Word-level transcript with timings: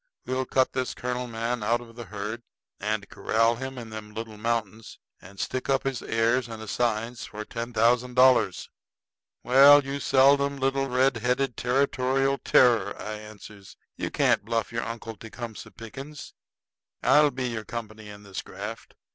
We'll 0.25 0.47
cut 0.47 0.73
this 0.73 0.95
colonel 0.95 1.27
man 1.27 1.61
out 1.61 1.79
of 1.79 1.95
the 1.95 2.05
herd, 2.05 2.41
and 2.79 3.07
corral 3.07 3.57
him 3.57 3.77
in 3.77 3.91
them 3.91 4.15
little 4.15 4.35
mountains, 4.35 4.97
and 5.21 5.39
stick 5.39 5.69
up 5.69 5.83
his 5.83 6.01
heirs 6.01 6.47
and 6.47 6.59
assigns 6.59 7.25
for 7.25 7.45
ten 7.45 7.71
thousand 7.71 8.15
dollars." 8.15 8.67
"Well, 9.43 9.83
you 9.85 9.99
seldom 9.99 10.57
little 10.57 10.87
red 10.87 11.17
headed 11.17 11.55
territorial 11.55 12.39
terror," 12.39 12.99
I 12.99 13.13
answers, 13.13 13.77
"you 13.95 14.09
can't 14.09 14.43
bluff 14.43 14.71
your 14.71 14.83
uncle 14.85 15.15
Tecumseh 15.17 15.69
Pickens! 15.69 16.33
I'll 17.03 17.29
be 17.29 17.49
your 17.49 17.63
company 17.63 18.09
in 18.09 18.23
this 18.23 18.41
graft. 18.41 18.95